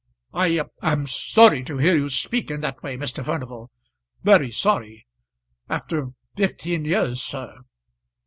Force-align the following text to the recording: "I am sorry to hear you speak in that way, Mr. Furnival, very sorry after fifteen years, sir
"I 0.33 0.63
am 0.81 1.05
sorry 1.05 1.63
to 1.65 1.77
hear 1.77 1.95
you 1.95 2.09
speak 2.09 2.49
in 2.49 2.61
that 2.61 2.81
way, 2.81 2.97
Mr. 2.97 3.23
Furnival, 3.23 3.69
very 4.23 4.49
sorry 4.49 5.05
after 5.69 6.13
fifteen 6.35 6.85
years, 6.85 7.21
sir 7.21 7.59